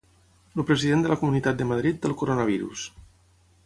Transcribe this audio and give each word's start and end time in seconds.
El 0.59 0.65
president 0.69 1.05
de 1.05 1.13
la 1.13 1.19
Comunitat 1.25 1.61
de 1.61 1.69
Madrid 1.75 2.01
té 2.03 2.13
el 2.13 2.19
coronavirus. 2.23 2.91